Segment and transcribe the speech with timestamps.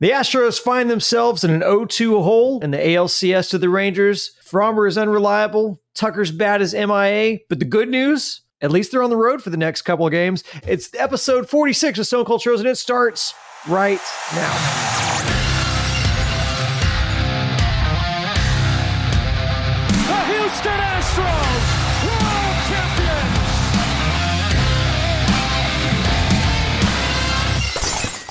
[0.00, 4.30] The Astros find themselves in an 0-2 hole in the ALCS to the Rangers.
[4.48, 5.82] Framber is unreliable.
[5.96, 7.38] Tucker's bad as MIA.
[7.48, 10.12] But the good news, at least they're on the road for the next couple of
[10.12, 10.44] games.
[10.64, 13.34] It's episode 46 of Stone Cold Stros, and it starts
[13.66, 14.00] right
[14.36, 14.98] now.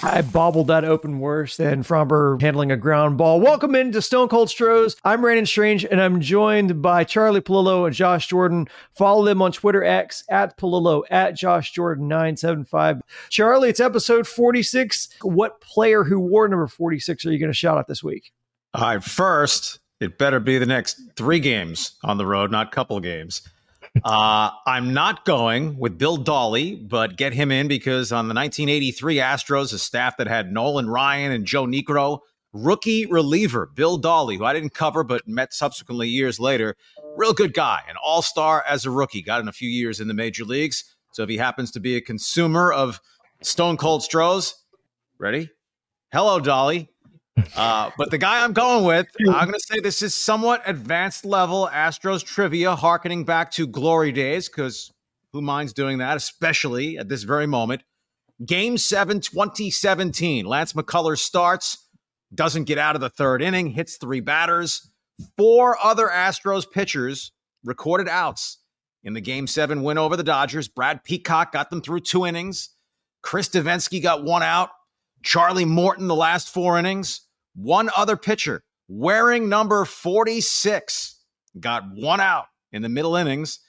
[0.03, 3.41] I bobbled that open worse than Framber handling a ground ball.
[3.41, 4.95] Welcome into Stone Cold Stros.
[5.03, 8.67] I'm Brandon Strange, and I'm joined by Charlie Pallilo and Josh Jordan.
[8.93, 13.01] Follow them on Twitter X at Pallilo at Josh Jordan 975.
[13.29, 15.09] Charlie, it's episode 46.
[15.23, 18.31] What player who wore number 46 are you going to shout out this week?
[18.79, 23.41] Right, first, it better be the next three games on the road, not couple games.
[24.03, 29.17] Uh, I'm not going with Bill Dawley, but get him in because on the 1983
[29.17, 32.19] Astros, a staff that had Nolan Ryan and Joe Niekro,
[32.53, 36.75] rookie reliever Bill Dawley, who I didn't cover but met subsequently years later,
[37.15, 40.07] real good guy, an all star as a rookie, got in a few years in
[40.07, 40.83] the major leagues.
[41.11, 42.99] So if he happens to be a consumer of
[43.41, 44.63] Stone Cold Stros,
[45.17, 45.49] ready?
[46.11, 46.89] Hello, Dolly.
[47.55, 51.25] Uh, but the guy I'm going with, I'm going to say this is somewhat advanced
[51.25, 54.91] level Astros trivia, harkening back to glory days, because
[55.33, 57.83] who minds doing that, especially at this very moment?
[58.45, 60.45] Game 7, 2017.
[60.45, 61.87] Lance McCullers starts,
[62.33, 64.89] doesn't get out of the third inning, hits three batters.
[65.35, 67.31] Four other Astros pitchers
[67.63, 68.59] recorded outs
[69.03, 70.67] in the Game 7 win over the Dodgers.
[70.67, 72.69] Brad Peacock got them through two innings.
[73.21, 74.69] Chris Devenski got one out.
[75.23, 77.21] Charlie Morton, the last four innings.
[77.57, 81.19] One other pitcher wearing number 46
[81.59, 83.59] got one out in the middle innings.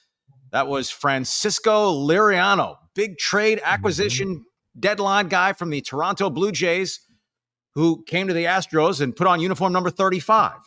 [0.51, 3.73] That was Francisco Liriano, big trade mm-hmm.
[3.73, 4.45] acquisition
[4.79, 6.99] deadline guy from the Toronto Blue Jays
[7.75, 10.57] who came to the Astros and put on uniform number 35.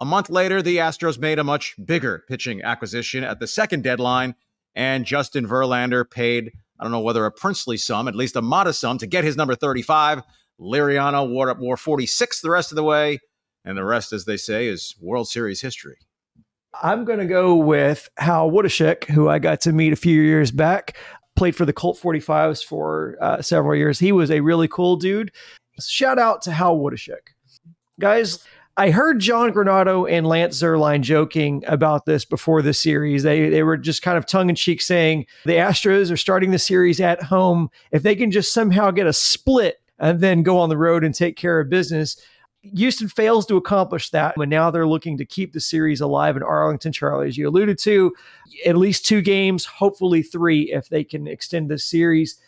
[0.00, 4.34] A month later, the Astros made a much bigger pitching acquisition at the second deadline,
[4.74, 8.80] and Justin Verlander paid, I don't know whether a princely sum, at least a modest
[8.80, 10.22] sum, to get his number 35.
[10.60, 13.18] Liriano wore, wore 46 the rest of the way.
[13.64, 15.96] And the rest, as they say, is World Series history.
[16.82, 20.50] I'm going to go with Hal Woodeshick, who I got to meet a few years
[20.50, 20.96] back.
[21.36, 23.98] Played for the Colt 45s for uh, several years.
[23.98, 25.32] He was a really cool dude.
[25.80, 27.34] Shout out to Hal Woodeshick.
[27.98, 28.44] Guys,
[28.76, 33.22] I heard John Granato and Lance Zierlein joking about this before the series.
[33.22, 36.58] They they were just kind of tongue in cheek saying the Astros are starting the
[36.58, 37.70] series at home.
[37.92, 41.14] If they can just somehow get a split and then go on the road and
[41.14, 42.20] take care of business.
[42.60, 46.42] Houston fails to accomplish that, and now they're looking to keep the series alive in
[46.42, 48.14] Arlington, Charlie, as you alluded to.
[48.66, 52.38] At least two games, hopefully three, if they can extend the series.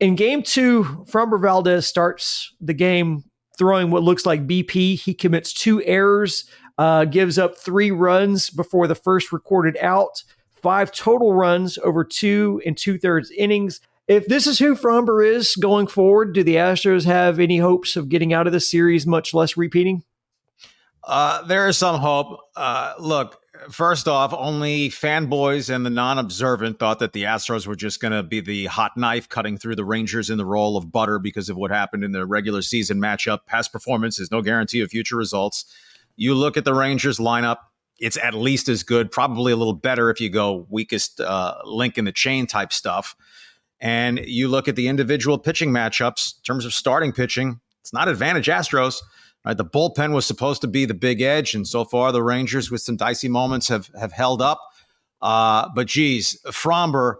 [0.00, 3.22] In game two, Framber Valdez starts the game
[3.56, 4.98] throwing what looks like BP.
[4.98, 6.44] He commits two errors,
[6.76, 10.24] uh, gives up three runs before the first recorded out,
[10.60, 13.80] five total runs over two and two thirds innings.
[14.10, 18.08] If this is who Framber is going forward, do the Astros have any hopes of
[18.08, 20.02] getting out of the series, much less repeating?
[21.04, 22.40] Uh, there is some hope.
[22.56, 23.40] Uh, look,
[23.70, 28.24] first off, only fanboys and the non-observant thought that the Astros were just going to
[28.24, 31.56] be the hot knife cutting through the Rangers in the role of butter because of
[31.56, 33.46] what happened in the regular season matchup.
[33.46, 35.66] Past performance is no guarantee of future results.
[36.16, 37.58] You look at the Rangers lineup;
[38.00, 41.96] it's at least as good, probably a little better if you go weakest uh, link
[41.96, 43.14] in the chain type stuff.
[43.80, 48.08] And you look at the individual pitching matchups in terms of starting pitching, it's not
[48.08, 49.00] advantage Astros.
[49.42, 52.70] Right, the bullpen was supposed to be the big edge, and so far the Rangers,
[52.70, 54.60] with some dicey moments, have have held up.
[55.22, 57.14] Uh, but geez, Framber,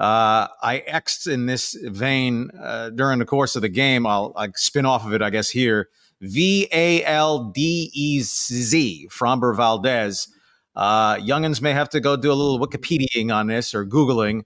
[0.00, 4.04] uh, I xed in this vein uh, during the course of the game.
[4.04, 5.48] I'll, spin off of it, I guess.
[5.48, 5.88] Here,
[6.20, 10.26] V A L D E Z, Framber Valdez.
[10.74, 14.42] Uh, youngins may have to go do a little Wikipediaing on this or Googling.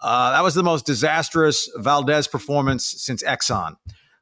[0.00, 3.76] Uh, that was the most disastrous Valdez performance since Exxon,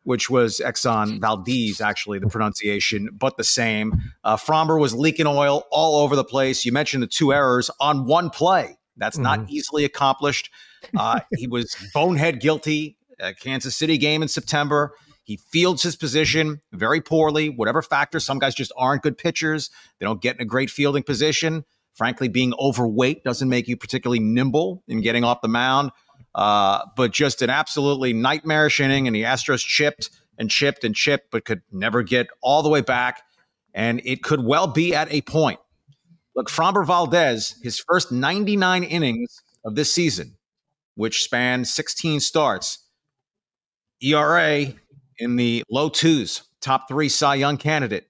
[0.05, 4.01] which was Exxon Valdez, actually, the pronunciation, but the same.
[4.23, 6.65] Uh, Framber was leaking oil all over the place.
[6.65, 8.77] You mentioned the two errors on one play.
[8.97, 9.41] That's mm-hmm.
[9.41, 10.51] not easily accomplished.
[10.97, 14.95] Uh, he was bonehead guilty at Kansas City game in September.
[15.25, 18.19] He fields his position very poorly, whatever factor.
[18.19, 19.71] Some guys just aren't good pitchers.
[19.99, 21.65] They don't get in a great fielding position.
[21.95, 25.91] Frankly, being overweight doesn't make you particularly nimble in getting off the mound.
[26.35, 31.31] Uh, but just an absolutely nightmarish inning, and the Astros chipped and chipped and chipped,
[31.31, 33.23] but could never get all the way back.
[33.75, 35.61] And it could well be at a point.
[36.35, 40.37] Look, Framber Valdez, his first 99 innings of this season,
[40.95, 42.79] which spanned 16 starts,
[44.03, 44.67] ERA
[45.19, 48.09] in the low twos, top three Cy Young candidate.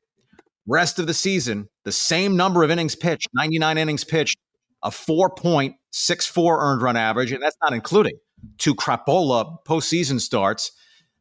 [0.67, 4.38] Rest of the season, the same number of innings pitched, 99 innings pitched,
[4.82, 8.14] a 4.64 earned run average, and that's not including
[8.58, 10.73] two crapola postseason starts.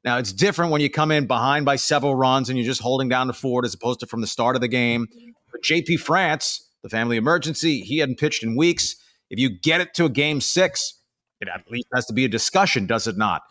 [0.04, 3.08] Now, it's different when you come in behind by several runs and you're just holding
[3.08, 5.08] down the fort as opposed to from the start of the game.
[5.52, 8.96] But JP France, the family emergency, he hadn't pitched in weeks.
[9.30, 11.00] If you get it to a game six,
[11.40, 13.44] it at least has to be a discussion, does it not?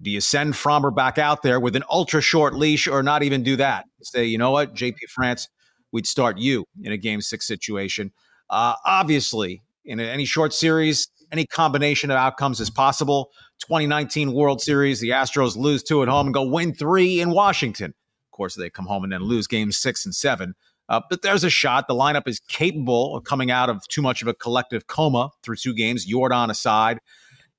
[0.00, 3.44] Do you send Framber back out there with an ultra short leash or not even
[3.44, 3.84] do that?
[4.02, 5.48] Say, you know what, JP France,
[5.92, 8.12] we'd start you in a game six situation.
[8.50, 13.30] Uh, obviously, in any short series, any combination of outcomes is possible.
[13.60, 17.94] 2019 World Series, the Astros lose two at home and go win three in Washington.
[18.26, 20.54] Of course, they come home and then lose games six and seven.
[20.88, 21.86] Uh, but there's a shot.
[21.88, 25.56] The lineup is capable of coming out of too much of a collective coma through
[25.56, 26.98] two games, Yordan aside.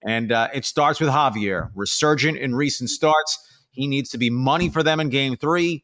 [0.05, 3.39] And uh, it starts with Javier, resurgent in recent starts.
[3.71, 5.83] He needs to be money for them in game three.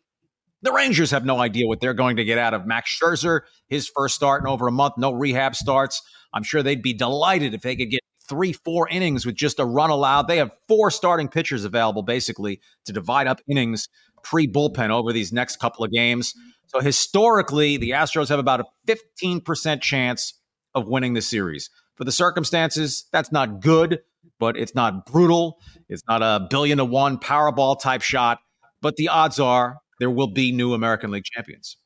[0.62, 3.88] The Rangers have no idea what they're going to get out of Max Scherzer, his
[3.88, 6.02] first start in over a month, no rehab starts.
[6.34, 9.66] I'm sure they'd be delighted if they could get three, four innings with just a
[9.66, 10.28] run allowed.
[10.28, 13.88] They have four starting pitchers available basically to divide up innings
[14.24, 16.34] pre bullpen over these next couple of games.
[16.68, 20.34] So historically, the Astros have about a 15% chance
[20.76, 21.70] of winning the series.
[21.96, 24.02] For the circumstances, that's not good,
[24.40, 25.58] but it's not brutal.
[25.90, 28.40] It's not a billion to one Powerball type shot.
[28.82, 31.78] But the odds are there will be new American League champions.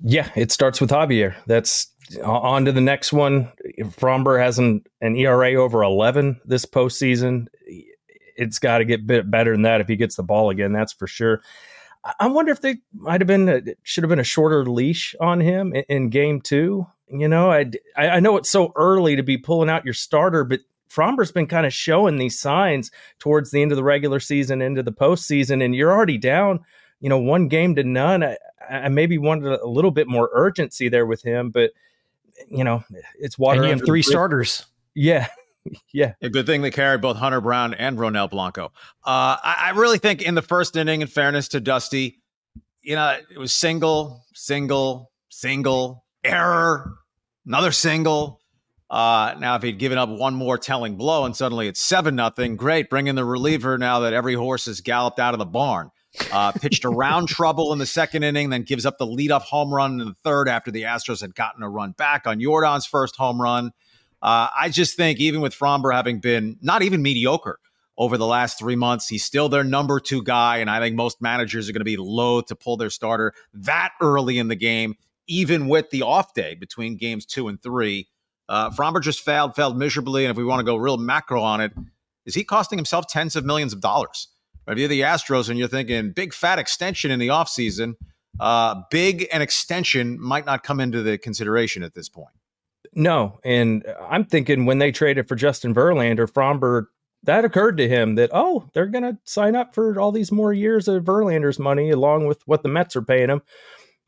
[0.00, 1.34] Yeah, it starts with Javier.
[1.46, 1.88] That's
[2.22, 3.50] on to the next one.
[3.80, 7.46] Framber has an, an ERA over 11 this postseason.
[8.36, 10.72] It's got to get bit better than that if he gets the ball again.
[10.72, 11.40] That's for sure.
[12.20, 15.40] I wonder if they might have been a, should have been a shorter leash on
[15.40, 16.86] him in, in game two.
[17.08, 20.60] You know, I, I know it's so early to be pulling out your starter, but
[20.88, 24.82] Framber's been kind of showing these signs towards the end of the regular season, into
[24.82, 26.60] the postseason, and you're already down
[27.00, 28.22] you know, one game to none.
[28.22, 28.36] I,
[28.68, 31.72] I maybe wanted a little bit more urgency there with him, but
[32.48, 32.84] you know,
[33.18, 33.60] it's water.
[33.60, 34.66] And you have three starters.
[34.94, 35.26] Yeah.
[35.92, 36.12] Yeah.
[36.22, 38.66] A good thing they carried both Hunter Brown and Ronel Blanco.
[39.04, 42.22] Uh, I, I, really think in the first inning, in fairness to Dusty,
[42.82, 46.92] you know, it was single, single, single, error,
[47.46, 48.40] another single.
[48.88, 52.54] Uh, now, if he'd given up one more telling blow and suddenly it's seven nothing,
[52.54, 52.88] great.
[52.88, 55.90] Bring in the reliever now that every horse has galloped out of the barn.
[56.32, 60.00] Uh, pitched around trouble in the second inning, then gives up the leadoff home run
[60.00, 63.40] in the third after the Astros had gotten a run back on Yordan's first home
[63.40, 63.72] run.
[64.22, 67.58] Uh, I just think even with Framber having been not even mediocre
[67.98, 71.20] over the last three months, he's still their number two guy, and I think most
[71.20, 74.94] managers are going to be loath to pull their starter that early in the game,
[75.26, 78.08] even with the off day between games two and three.
[78.48, 81.60] Uh, Framber just failed, failed miserably, and if we want to go real macro on
[81.60, 81.72] it,
[82.24, 84.28] is he costing himself tens of millions of dollars?
[84.66, 87.94] If you're the Astros and you're thinking big fat extension in the offseason,
[88.40, 92.34] uh, big and extension might not come into the consideration at this point.
[92.92, 96.86] No, and I'm thinking when they traded for Justin Verlander, Framber,
[97.22, 100.52] that occurred to him that oh, they're going to sign up for all these more
[100.52, 103.42] years of Verlander's money along with what the Mets are paying him.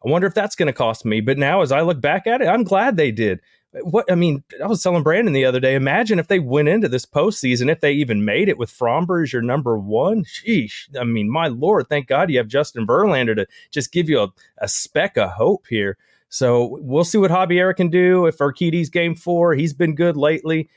[0.04, 1.20] I wonder if that's going to cost me.
[1.20, 3.40] But now, as I look back at it, I'm glad they did
[3.82, 5.74] what I mean, I was telling Brandon the other day.
[5.74, 9.32] Imagine if they went into this postseason, if they even made it with Framber as
[9.32, 10.24] your number one.
[10.24, 10.88] Sheesh!
[10.98, 14.28] I mean, my lord, thank God you have Justin Verlander to just give you a,
[14.58, 15.98] a speck of hope here.
[16.30, 18.26] So we'll see what Javier can do.
[18.26, 20.68] If Urquidy's game four, he's been good lately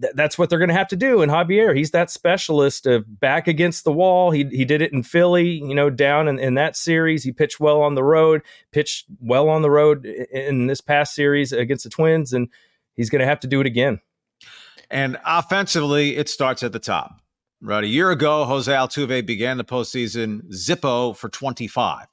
[0.00, 1.22] th- that's what they're going to have to do.
[1.22, 4.30] And Javier, he's that specialist of back against the wall.
[4.30, 7.24] He he did it in Philly, you know, down in, in that series.
[7.24, 8.42] He pitched well on the road,
[8.72, 12.48] pitched well on the road in this past series against the Twins, and
[12.96, 14.00] he's going to have to do it again.
[14.90, 17.20] And offensively, it starts at the top.
[17.62, 17.84] Right.
[17.84, 22.06] A year ago, Jose Altuve began the postseason Zippo for 25.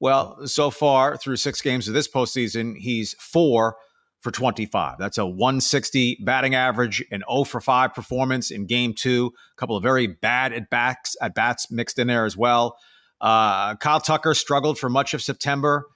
[0.00, 3.76] Well, so far through six games of this postseason, he's four
[4.20, 4.96] for 25.
[4.98, 9.32] That's a 160 batting average, an 0 for 5 performance in game two.
[9.56, 12.76] A couple of very bad at bats at bats mixed in there as well.
[13.20, 15.86] Uh, Kyle Tucker struggled for much of September.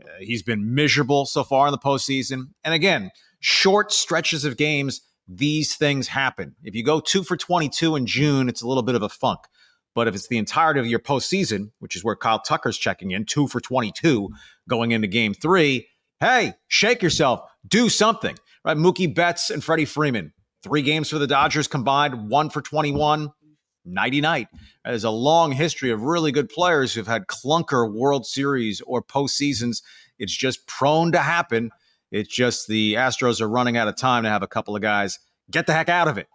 [0.00, 2.46] Uh, he's been miserable so far in the postseason.
[2.64, 3.10] And again,
[3.40, 6.56] short stretches of games, these things happen.
[6.62, 9.40] If you go two for 22 in June, it's a little bit of a funk.
[9.94, 13.26] But if it's the entirety of your postseason, which is where Kyle Tucker's checking in,
[13.26, 14.30] two for 22
[14.68, 15.86] going into game three,
[16.22, 18.36] hey, shake yourself, do something.
[18.64, 18.76] Right?
[18.76, 23.30] Mookie Betts and Freddie Freeman, three games for the Dodgers combined, one for 21.
[23.84, 24.46] Nighty night.
[24.84, 29.82] There's a long history of really good players who've had clunker World Series or postseasons.
[30.20, 31.72] It's just prone to happen.
[32.12, 35.18] It's just the Astros are running out of time to have a couple of guys
[35.50, 36.28] get the heck out of it.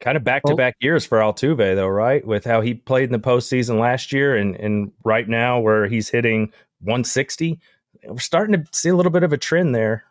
[0.00, 2.26] Kind of back to back years for Altuve, though, right?
[2.26, 6.08] With how he played in the postseason last year and, and right now where he's
[6.08, 7.60] hitting 160.
[8.04, 10.04] We're starting to see a little bit of a trend there.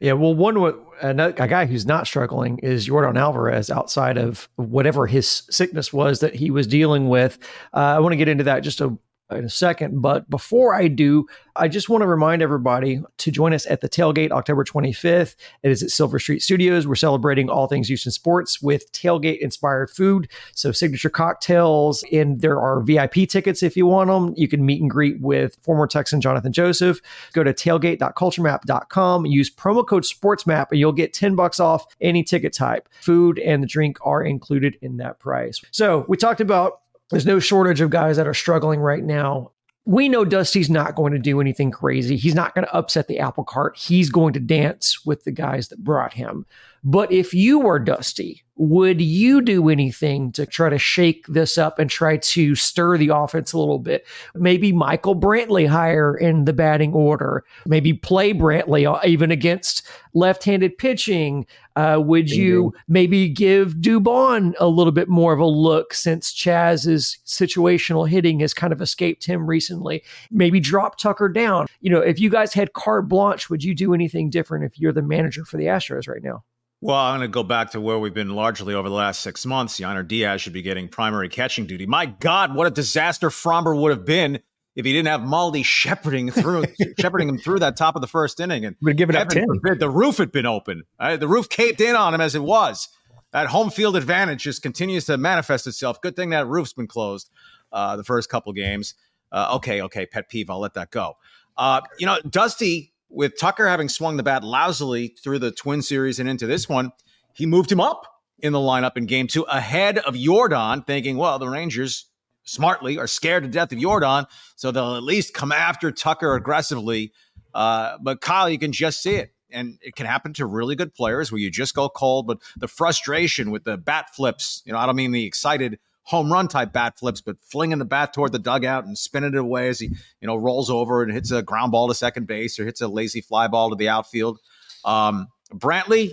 [0.00, 0.56] Yeah, well, one
[1.00, 3.70] another a guy who's not struggling is Yordan Alvarez.
[3.70, 7.38] Outside of whatever his sickness was that he was dealing with,
[7.72, 8.98] uh, I want to get into that just a
[9.36, 10.00] in a second.
[10.00, 13.88] But before I do, I just want to remind everybody to join us at the
[13.88, 15.36] tailgate October 25th.
[15.62, 16.86] It is at Silver Street Studios.
[16.86, 20.28] We're celebrating all things Houston sports with tailgate inspired food.
[20.54, 24.34] So, signature cocktails, and there are VIP tickets if you want them.
[24.36, 27.00] You can meet and greet with former Texan Jonathan Joseph.
[27.34, 32.54] Go to tailgate.culturemap.com, use promo code SportsMap, and you'll get 10 bucks off any ticket
[32.54, 32.88] type.
[33.02, 35.60] Food and the drink are included in that price.
[35.70, 36.80] So, we talked about
[37.12, 39.52] there's no shortage of guys that are struggling right now.
[39.84, 42.16] We know Dusty's not going to do anything crazy.
[42.16, 43.76] He's not going to upset the apple cart.
[43.76, 46.46] He's going to dance with the guys that brought him.
[46.84, 51.78] But if you were Dusty, would you do anything to try to shake this up
[51.78, 54.06] and try to stir the offense a little bit?
[54.34, 57.44] Maybe Michael Brantley higher in the batting order.
[57.66, 61.46] Maybe play Brantley uh, even against left-handed pitching.
[61.76, 67.18] Uh, would you maybe give Dubon a little bit more of a look since Chaz's
[67.24, 70.02] situational hitting has kind of escaped him recently?
[70.30, 71.66] Maybe drop Tucker down.
[71.80, 74.92] You know, if you guys had carte blanche, would you do anything different if you're
[74.92, 76.44] the manager for the Astros right now?
[76.82, 79.46] Well, I'm going to go back to where we've been largely over the last six
[79.46, 79.78] months.
[79.78, 81.86] Yainer Diaz should be getting primary catching duty.
[81.86, 84.40] My God, what a disaster Framber would have been
[84.74, 86.64] if he didn't have Maldi shepherding through,
[86.98, 88.64] shepherding him through that top of the first inning.
[88.64, 89.46] And would give it up ten.
[89.46, 90.82] Forbid, the roof had been open.
[91.00, 91.20] Right?
[91.20, 92.88] The roof caved in on him as it was.
[93.30, 96.00] That home field advantage just continues to manifest itself.
[96.00, 97.30] Good thing that roof's been closed
[97.70, 98.94] uh, the first couple games.
[99.30, 100.50] Uh, okay, okay, pet peeve.
[100.50, 101.16] I'll let that go.
[101.56, 106.18] Uh, you know, Dusty with Tucker having swung the bat lousily through the Twin Series
[106.18, 106.92] and into this one,
[107.34, 108.06] he moved him up
[108.38, 112.06] in the lineup in game two ahead of Yordan, thinking, well, the Rangers
[112.44, 114.26] smartly are scared to death of Yordan,
[114.56, 117.12] so they'll at least come after Tucker aggressively.
[117.54, 119.32] Uh, but Kyle, you can just see it.
[119.54, 122.68] And it can happen to really good players where you just go cold, but the
[122.68, 126.72] frustration with the bat flips, you know, I don't mean the excited home run type
[126.72, 129.86] bat flips, but flinging the bat toward the dugout and spinning it away as he,
[130.20, 132.88] you know, rolls over and hits a ground ball to second base or hits a
[132.88, 134.38] lazy fly ball to the outfield.
[134.84, 136.10] Um, Brantley,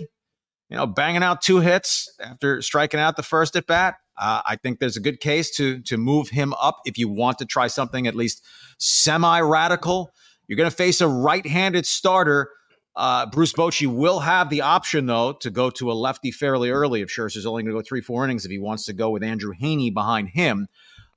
[0.68, 3.96] you know, banging out two hits after striking out the first at bat.
[4.16, 7.38] Uh, I think there's a good case to to move him up if you want
[7.38, 8.44] to try something at least
[8.78, 10.12] semi radical.
[10.46, 12.50] You're going to face a right-handed starter
[12.96, 17.02] uh, Bruce Bochy will have the option, though, to go to a lefty fairly early
[17.02, 19.22] if Scherzer's only going to go three, four innings if he wants to go with
[19.22, 20.68] Andrew Heaney behind him.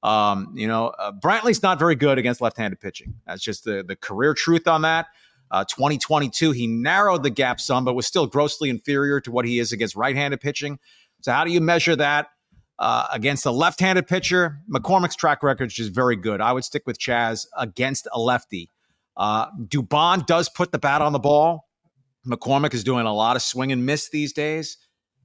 [0.04, 3.16] Um, you know, uh, Brantley's not very good against left-handed pitching.
[3.26, 5.08] That's just the the career truth on that.
[5.50, 9.60] Uh, 2022, he narrowed the gap some, but was still grossly inferior to what he
[9.60, 10.80] is against right-handed pitching.
[11.22, 12.30] So, how do you measure that
[12.80, 14.58] uh, against a left-handed pitcher?
[14.70, 16.42] McCormick's track record is just very good.
[16.42, 18.72] I would stick with Chaz against a lefty.
[19.16, 21.70] Uh, Dubon does put the bat on the ball.
[22.28, 24.78] McCormick is doing a lot of swing and miss these days.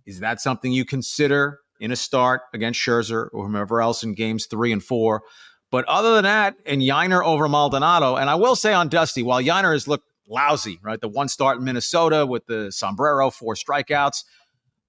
[0.07, 4.47] Is that something you consider in a start against Scherzer or whomever else in games
[4.47, 5.23] three and four?
[5.71, 9.40] But other than that, and Yainer over Maldonado, and I will say on Dusty, while
[9.40, 11.00] Yainer has looked lousy, right?
[11.00, 14.25] The one start in Minnesota with the sombrero, four strikeouts,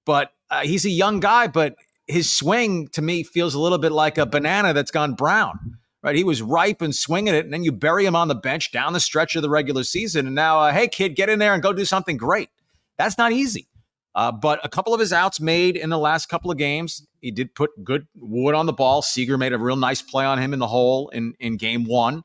[0.05, 1.75] but uh, he's a young guy, but
[2.07, 6.15] his swing to me feels a little bit like a banana that's gone brown right?
[6.15, 8.93] He was ripe and swinging it, and then you bury him on the bench down
[8.93, 10.25] the stretch of the regular season.
[10.25, 12.49] And now, uh, hey, kid, get in there and go do something great.
[12.97, 13.67] That's not easy.
[14.15, 17.31] Uh, but a couple of his outs made in the last couple of games, he
[17.31, 19.01] did put good wood on the ball.
[19.01, 22.23] Seager made a real nice play on him in the hole in, in game one.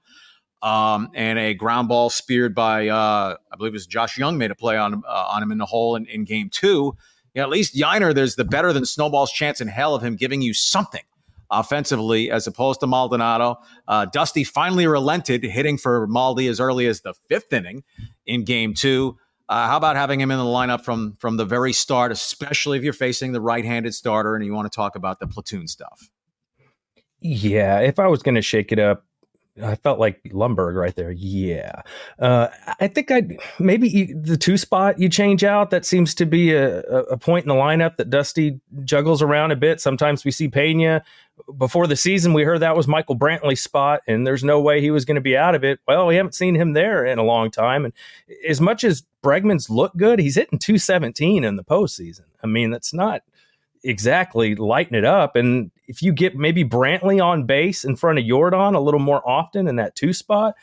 [0.62, 4.50] Um, and a ground ball speared by, uh, I believe it was Josh Jung, made
[4.50, 6.96] a play on, uh, on him in the hole in, in game two.
[7.34, 10.40] Yeah, at least Yainer, there's the better than snowball's chance in hell of him giving
[10.40, 11.02] you something
[11.60, 13.56] offensively as opposed to Maldonado.
[13.88, 17.84] Uh, Dusty finally relented, hitting for Maldi as early as the fifth inning
[18.26, 19.16] in game two.
[19.48, 22.84] Uh, how about having him in the lineup from from the very start, especially if
[22.84, 26.10] you're facing the right-handed starter and you want to talk about the platoon stuff?
[27.20, 29.04] Yeah, if I was going to shake it up,
[29.62, 31.12] I felt like Lumbergh right there.
[31.12, 31.82] Yeah.
[32.18, 32.48] Uh,
[32.80, 35.70] I think I'd maybe you, the two spot you change out.
[35.70, 39.56] That seems to be a, a point in the lineup that Dusty juggles around a
[39.56, 39.80] bit.
[39.80, 41.04] Sometimes we see Pena.
[41.56, 44.92] Before the season, we heard that was Michael Brantley's spot, and there's no way he
[44.92, 45.80] was going to be out of it.
[45.86, 47.84] Well, we haven't seen him there in a long time.
[47.84, 47.92] And
[48.48, 52.24] as much as Bregman's look good, he's hitting 217 in the postseason.
[52.42, 53.22] I mean, that's not
[53.84, 55.36] exactly lighten it up.
[55.36, 59.26] And if you get maybe Brantley on base in front of Yordan a little more
[59.28, 60.54] often in that two spot,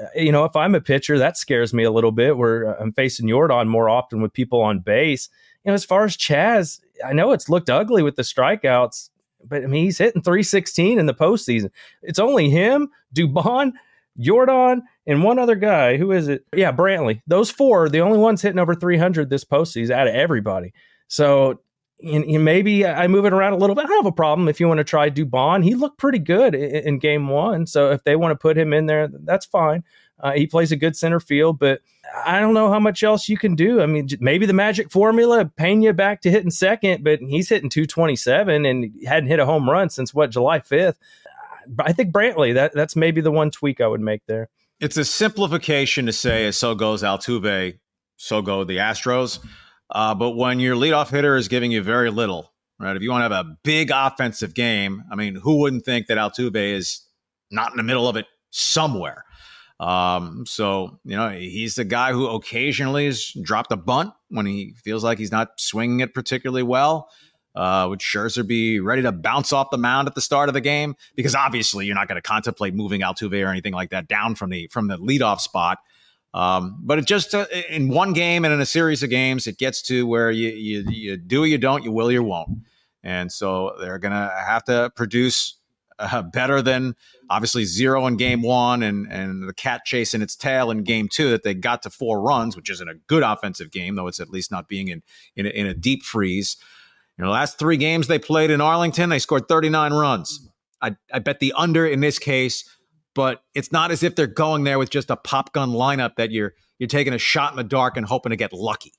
[0.00, 2.92] uh, you know, if I'm a pitcher, that scares me a little bit where I'm
[2.92, 5.28] facing Yordan more often with people on base.
[5.64, 9.10] you know, as far as Chaz, I know it's looked ugly with the strikeouts,
[9.44, 11.70] but I mean, he's hitting 316 in the postseason.
[12.02, 13.72] It's only him, Dubon,
[14.18, 15.96] Yordan, and one other guy.
[15.98, 16.44] Who is it?
[16.54, 17.22] Yeah, Brantley.
[17.26, 20.72] Those four are the only ones hitting over 300 this postseason out of everybody.
[21.08, 21.60] So
[22.02, 23.84] and, maybe I move it around a little bit.
[23.84, 25.64] I don't have a problem if you want to try Dubon.
[25.64, 27.66] He looked pretty good in, in game one.
[27.66, 29.82] So if they want to put him in there, that's fine.
[30.18, 31.80] Uh, he plays a good center field, but
[32.24, 33.82] I don't know how much else you can do.
[33.82, 38.64] I mean, maybe the magic formula, Pena back to hitting second, but he's hitting 227
[38.64, 40.96] and hadn't hit a home run since what, July 5th.
[41.80, 44.48] I think Brantley, that, that's maybe the one tweak I would make there.
[44.80, 47.78] It's a simplification to say, as so goes Altuve,
[48.16, 49.40] so go the Astros.
[49.90, 52.96] Uh, but when your leadoff hitter is giving you very little, right?
[52.96, 56.18] If you want to have a big offensive game, I mean, who wouldn't think that
[56.18, 57.02] Altuve is
[57.50, 59.24] not in the middle of it somewhere?
[59.78, 64.74] Um, so you know, he's the guy who occasionally has dropped a bunt when he
[64.82, 67.10] feels like he's not swinging it particularly well.
[67.54, 70.60] Uh, would Scherzer be ready to bounce off the mound at the start of the
[70.60, 70.94] game?
[71.14, 74.50] Because obviously, you're not going to contemplate moving Altuve or anything like that down from
[74.50, 75.78] the from the leadoff spot.
[76.36, 79.56] Um, but it just uh, in one game and in a series of games, it
[79.56, 82.58] gets to where you you, you do or you don't, you will or you won't,
[83.02, 85.56] and so they're gonna have to produce
[85.98, 86.94] uh, better than
[87.30, 91.30] obviously zero in game one and and the cat chasing its tail in game two
[91.30, 94.28] that they got to four runs, which isn't a good offensive game, though it's at
[94.28, 95.02] least not being in
[95.36, 96.58] in a, in a deep freeze.
[97.16, 100.46] In the last three games they played in Arlington, they scored 39 runs.
[100.82, 102.68] I, I bet the under in this case
[103.16, 106.30] but it's not as if they're going there with just a pop gun lineup that
[106.30, 108.92] you're you're taking a shot in the dark and hoping to get lucky.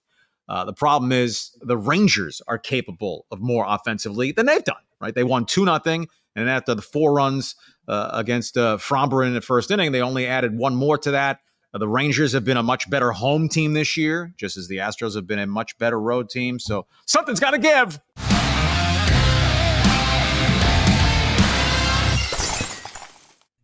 [0.49, 4.81] Uh, the problem is the Rangers are capable of more offensively than they've done.
[4.99, 5.13] Right?
[5.13, 7.55] They won two nothing, and after the four runs
[7.87, 11.39] uh, against uh, Framber in the first inning, they only added one more to that.
[11.71, 14.77] Uh, the Rangers have been a much better home team this year, just as the
[14.77, 16.57] Astros have been a much better road team.
[16.59, 17.99] So something's got to give.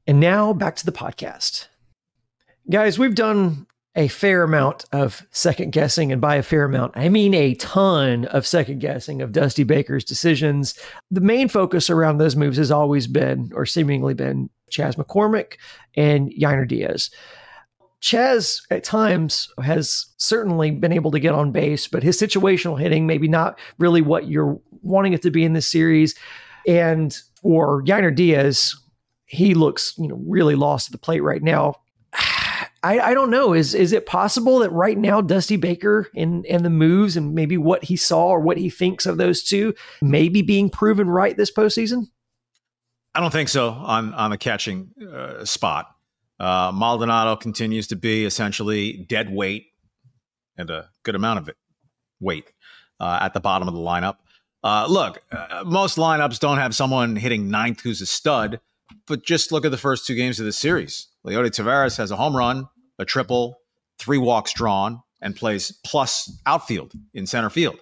[0.05, 1.67] And now back to the podcast.
[2.69, 7.09] Guys, we've done a fair amount of second guessing, and by a fair amount, I
[7.09, 10.77] mean a ton of second guessing of Dusty Baker's decisions.
[11.11, 15.57] The main focus around those moves has always been, or seemingly been, Chaz McCormick
[15.95, 17.11] and Yainer Diaz.
[18.01, 23.07] Chaz at times has certainly been able to get on base, but his situational hitting
[23.07, 26.15] maybe not really what you're wanting it to be in this series.
[26.67, 28.75] And for Yainer Diaz,
[29.33, 31.75] he looks, you know, really lost at the plate right now.
[32.83, 33.53] I, I don't know.
[33.53, 37.57] Is is it possible that right now Dusty Baker and and the moves and maybe
[37.57, 41.51] what he saw or what he thinks of those two maybe being proven right this
[41.51, 42.07] postseason?
[43.15, 45.95] I don't think so on on the catching uh, spot.
[46.39, 49.67] Uh, Maldonado continues to be essentially dead weight
[50.57, 51.55] and a good amount of it
[52.19, 52.51] weight
[52.99, 54.17] uh, at the bottom of the lineup.
[54.61, 58.59] Uh, look, uh, most lineups don't have someone hitting ninth who's a stud
[59.07, 61.07] but just look at the first two games of the series.
[61.25, 62.67] Leody Taveras has a home run,
[62.99, 63.57] a triple,
[63.99, 67.77] three walks drawn, and plays plus outfield in center field.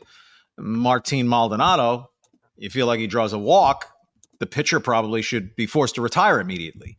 [0.58, 2.10] Martin Maldonado,
[2.56, 3.88] you feel like he draws a walk,
[4.40, 6.98] the pitcher probably should be forced to retire immediately.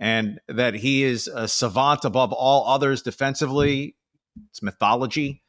[0.00, 3.96] And that he is a savant above all others defensively,
[4.50, 5.42] it's mythology.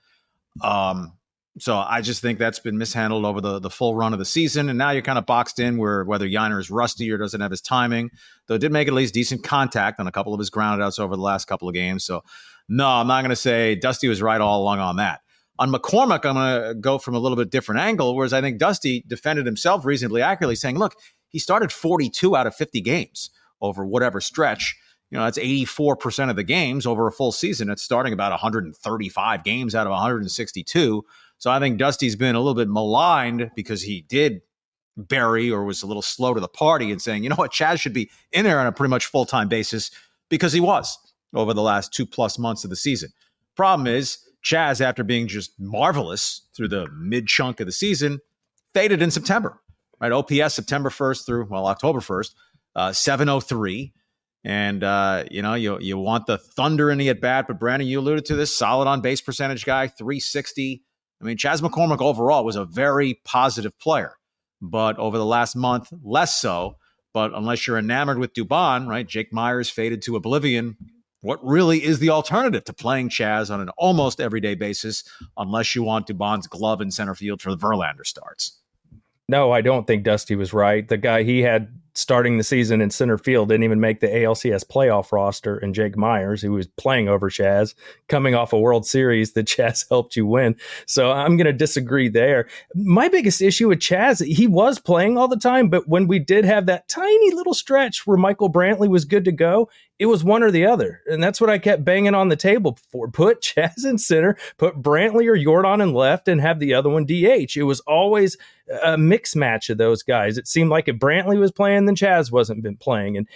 [0.62, 1.14] Um,
[1.58, 4.68] so I just think that's been mishandled over the, the full run of the season.
[4.68, 7.52] And now you're kind of boxed in where whether Yainer is rusty or doesn't have
[7.52, 8.12] his timing,
[8.48, 11.22] though did make at least decent contact on a couple of his groundouts over the
[11.22, 12.04] last couple of games.
[12.04, 12.24] So
[12.68, 15.22] no, I'm not going to say Dusty was right all along on that.
[15.58, 18.58] On McCormick, I'm going to go from a little bit different angle, whereas I think
[18.58, 20.96] Dusty defended himself reasonably accurately, saying, look,
[21.30, 23.30] he started 42 out of 50 games
[23.62, 24.76] over whatever stretch.
[25.12, 27.70] You know, that's 84% of the games over a full season.
[27.70, 31.06] It's starting about 135 games out of 162
[31.46, 34.42] so I think Dusty's been a little bit maligned because he did
[34.98, 37.80] bury or was a little slow to the party and saying, you know what, Chaz
[37.80, 39.92] should be in there on a pretty much full time basis
[40.28, 40.98] because he was
[41.36, 43.12] over the last two plus months of the season.
[43.56, 48.22] Problem is, Chaz, after being just marvelous through the mid chunk of the season,
[48.74, 49.62] faded in September.
[50.02, 52.32] Right, OPS September 1st through well October 1st,
[52.76, 53.94] uh, 703.
[54.44, 57.88] And uh, you know, you you want the thunder in the at bat, but Brandon,
[57.88, 60.82] you alluded to this solid on base percentage guy, 360,
[61.22, 64.14] I mean, Chaz McCormick overall was a very positive player,
[64.62, 66.78] but over the last month, less so.
[67.14, 69.08] But unless you're enamored with Dubon, right?
[69.08, 70.76] Jake Meyers faded to oblivion.
[71.22, 75.04] What really is the alternative to playing Chaz on an almost everyday basis,
[75.38, 78.60] unless you want Dubon's glove in center field for the Verlander starts?
[79.28, 80.88] No, I don't think Dusty was right.
[80.88, 84.66] The guy he had starting the season in center field, didn't even make the ALCS
[84.66, 87.74] playoff roster, and Jake Meyers, who was playing over Chaz,
[88.10, 90.56] coming off a World Series that Chaz helped you win.
[90.86, 92.48] So I'm going to disagree there.
[92.76, 96.46] My biggest issue with Chaz, he was playing all the time, but when we did
[96.46, 100.44] have that tiny little stretch where Michael Brantley was good to go, it was one
[100.44, 101.02] or the other.
[101.08, 103.10] And that's what I kept banging on the table for.
[103.10, 107.06] Put Chaz in center, put Brantley or Yordan in left, and have the other one
[107.06, 107.56] DH.
[107.56, 108.38] It was always
[108.84, 110.38] a mix match of those guys.
[110.38, 113.18] It seemed like if Brantley was playing, then Chaz wasn't been playing.
[113.18, 113.28] And,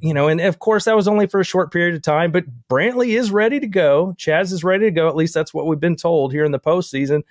[0.00, 2.44] you know, and of course that was only for a short period of time, but
[2.68, 4.14] Brantley is ready to go.
[4.18, 5.08] Chaz is ready to go.
[5.08, 7.22] At least that's what we've been told here in the postseason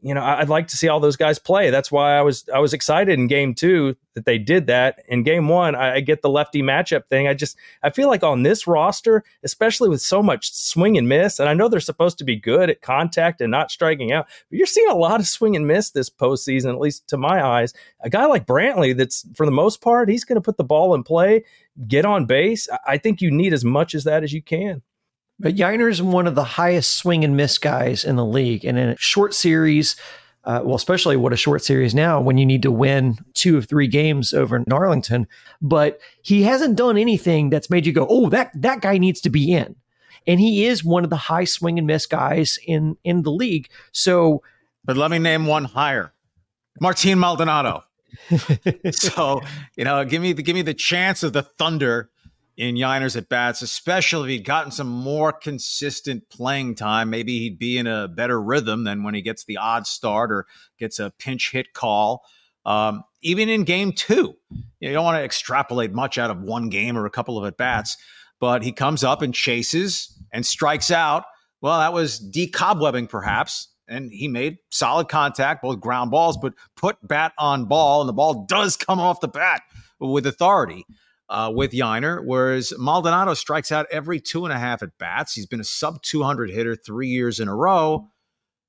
[0.00, 1.70] you know, I'd like to see all those guys play.
[1.70, 5.02] That's why I was I was excited in game two that they did that.
[5.08, 7.26] In game one, I, I, get the lefty matchup thing.
[7.26, 11.40] I just I feel like on this roster, especially with so much swing and miss,
[11.40, 14.56] and I know they're supposed to be good at contact and not striking out, but
[14.58, 17.74] you're seeing a lot of swing and miss this postseason, at least to my eyes.
[18.00, 20.94] A guy like Brantley, that's for the most part, he's going to put the ball
[20.94, 21.44] in play,
[21.88, 22.68] get on base.
[22.86, 24.82] I think you need as much as that as you can.
[25.40, 28.64] But Yainer's one of the highest swing and miss guys in the league.
[28.64, 29.94] And in a short series,
[30.44, 33.66] uh, well, especially what a short series now when you need to win two of
[33.66, 35.28] three games over in Arlington.
[35.60, 39.30] But he hasn't done anything that's made you go, oh, that, that guy needs to
[39.30, 39.76] be in.
[40.26, 43.68] And he is one of the high swing and miss guys in, in the league.
[43.92, 44.42] So,
[44.84, 46.12] but let me name one higher
[46.80, 47.84] Martin Maldonado.
[48.90, 49.40] so,
[49.76, 52.10] you know, give me the, give me the chance of the Thunder
[52.58, 57.08] in Yainer's at bats, especially if he'd gotten some more consistent playing time.
[57.08, 60.44] Maybe he'd be in a better rhythm than when he gets the odd start or
[60.76, 62.24] gets a pinch hit call.
[62.66, 64.34] Um, even in game two,
[64.80, 67.56] you don't want to extrapolate much out of one game or a couple of at
[67.56, 67.96] bats,
[68.40, 71.24] but he comes up and chases and strikes out.
[71.60, 73.68] Well, that was decobwebbing perhaps.
[73.86, 78.12] And he made solid contact, both ground balls, but put bat on ball, and the
[78.12, 79.62] ball does come off the bat
[80.00, 80.84] with authority
[81.28, 85.34] uh, with Yainer, whereas Maldonado strikes out every two and a half at bats.
[85.34, 88.08] He's been a sub 200 hitter three years in a row.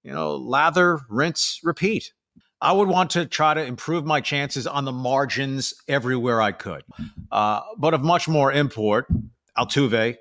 [0.03, 2.13] You know, lather, rinse, repeat.
[2.61, 6.83] I would want to try to improve my chances on the margins everywhere I could.
[7.31, 9.07] Uh, but of much more import,
[9.57, 10.17] Altuve,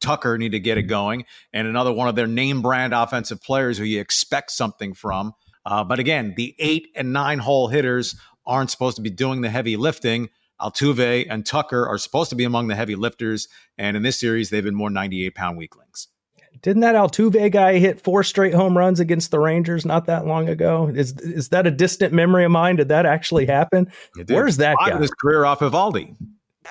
[0.00, 3.78] Tucker need to get it going, and another one of their name brand offensive players
[3.78, 5.32] who you expect something from.
[5.64, 8.16] Uh, but again, the eight and nine hole hitters
[8.46, 10.28] aren't supposed to be doing the heavy lifting.
[10.60, 14.50] Altuve and Tucker are supposed to be among the heavy lifters, and in this series,
[14.50, 16.08] they've been more 98 pound weaklings.
[16.62, 20.48] Didn't that Altuve guy hit four straight home runs against the Rangers not that long
[20.48, 20.90] ago?
[20.94, 22.76] Is is that a distant memory of mine?
[22.76, 23.90] Did that actually happen?
[24.28, 24.98] Where's that guy?
[24.98, 26.16] His career off Eovaldi.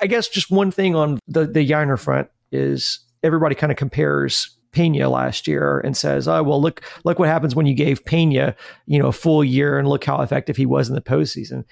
[0.00, 4.56] I guess just one thing on the the Yainer front is everybody kind of compares
[4.72, 8.54] Pena last year and says, "Oh well, look look what happens when you gave Pena
[8.86, 11.64] you know a full year and look how effective he was in the postseason."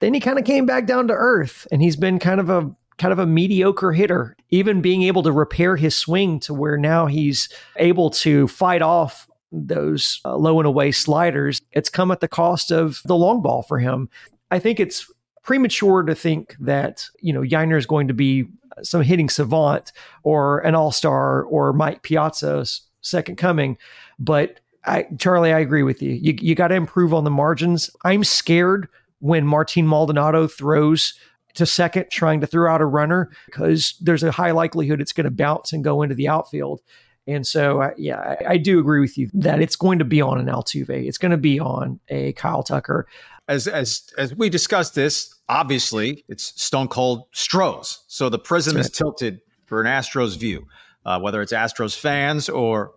[0.00, 2.74] Then he kind of came back down to earth and he's been kind of a
[2.96, 7.06] kind of a mediocre hitter, even being able to repair his swing to where now
[7.06, 11.60] he's able to fight off those uh, low and away sliders.
[11.72, 14.08] It's come at the cost of the long ball for him.
[14.50, 15.10] I think it's
[15.42, 18.46] premature to think that, you know, Yainer is going to be
[18.82, 23.76] some hitting savant or an all-star or Mike Piazza's second coming,
[24.18, 26.12] but I, Charlie, I agree with you.
[26.12, 27.90] You, you got to improve on the margins.
[28.04, 28.88] I'm scared
[29.24, 31.14] when Martin Maldonado throws
[31.54, 35.24] to second trying to throw out a runner because there's a high likelihood it's going
[35.24, 36.82] to bounce and go into the outfield.
[37.26, 40.20] And so, uh, yeah, I, I, do agree with you that it's going to be
[40.20, 40.90] on an Altuve.
[40.90, 43.06] It's going to be on a Kyle Tucker.
[43.48, 48.04] As as as we discussed this, obviously it's Stone Cold Stros.
[48.08, 48.84] So the prism right.
[48.84, 50.66] is tilted for an Astros view,
[51.06, 52.92] uh, whether it's Astros fans or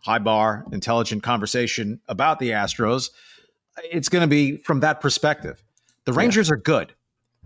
[0.00, 3.10] high bar intelligent conversation about the Astros
[3.82, 5.62] it's going to be from that perspective.
[6.04, 6.54] The Rangers yeah.
[6.54, 6.94] are good,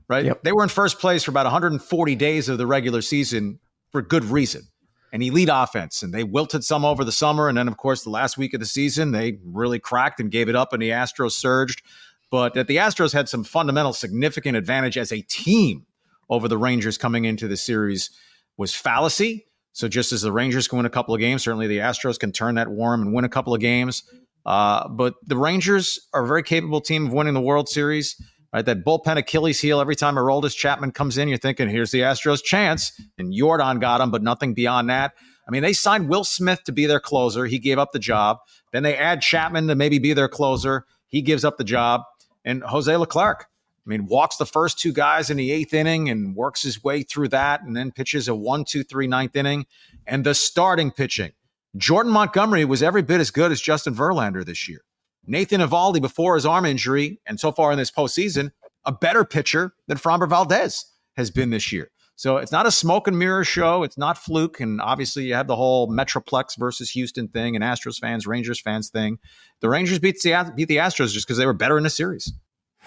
[0.08, 0.24] right?
[0.24, 0.42] Yep.
[0.42, 3.60] They were in first place for about 140 days of the regular season
[3.90, 4.62] for good reason.
[5.10, 7.48] An elite offense, and they wilted some over the summer.
[7.48, 10.50] And then, of course, the last week of the season, they really cracked and gave
[10.50, 11.82] it up, and the Astros surged.
[12.30, 15.86] But that the Astros had some fundamental significant advantage as a team
[16.28, 18.10] over the Rangers coming into the series
[18.58, 19.46] was fallacy.
[19.72, 22.32] So just as the Rangers can win a couple of games, certainly the Astros can
[22.32, 24.02] turn that warm and win a couple of games.
[24.48, 28.16] Uh, but the Rangers are a very capable team of winning the World Series.
[28.50, 29.78] Right, that bullpen Achilles heel.
[29.78, 34.00] Every time Aroldis Chapman comes in, you're thinking, "Here's the Astros' chance." And Yordan got
[34.00, 35.12] him, but nothing beyond that.
[35.46, 37.44] I mean, they signed Will Smith to be their closer.
[37.44, 38.38] He gave up the job.
[38.72, 40.86] Then they add Chapman to maybe be their closer.
[41.08, 42.04] He gives up the job.
[42.42, 43.48] And Jose Leclerc,
[43.86, 47.02] I mean, walks the first two guys in the eighth inning and works his way
[47.02, 49.66] through that, and then pitches a one, two, three, ninth inning.
[50.06, 51.32] And the starting pitching
[51.78, 54.80] Jordan Montgomery was every bit as good as Justin Verlander this year.
[55.26, 58.50] Nathan Eovaldi, before his arm injury, and so far in this postseason,
[58.84, 60.86] a better pitcher than Framber Valdez
[61.16, 61.90] has been this year.
[62.16, 63.84] So it's not a smoke and mirror show.
[63.84, 64.58] It's not fluke.
[64.58, 68.88] And obviously, you have the whole Metroplex versus Houston thing and Astros fans, Rangers fans
[68.88, 69.18] thing.
[69.60, 72.32] The Rangers beat the, beat the Astros just because they were better in the series.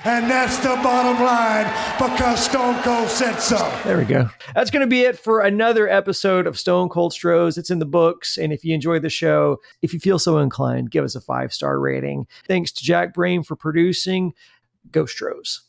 [0.04, 1.65] And that's the bottom line
[1.99, 3.58] because Stone Cold said so.
[3.84, 4.30] There we go.
[4.56, 7.58] That's going to be it for another episode of Stone Cold Stros.
[7.58, 8.38] It's in the books.
[8.38, 11.54] And if you enjoyed the show, if you feel so inclined, give us a five
[11.54, 12.25] star rating.
[12.47, 14.34] Thanks to Jack Brain for producing.
[14.91, 15.62] Go Stros.